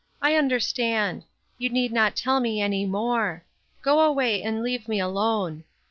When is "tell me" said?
2.15-2.59